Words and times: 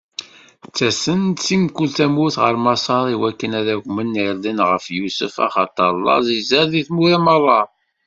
Ttasen-d 0.65 1.37
si 1.45 1.55
mkul 1.63 1.89
tamurt 1.97 2.35
ɣer 2.43 2.55
Maṣer 2.65 3.05
iwakken 3.13 3.57
ad 3.59 3.67
aǧwen 3.75 4.19
irden 4.27 4.59
ɣef 4.69 4.85
Yusef, 4.97 5.33
axaṭer 5.45 5.91
laẓ 6.05 6.25
izad 6.39 6.67
di 6.71 6.81
tmura 6.87 7.19
meṛṛa. 7.25 7.61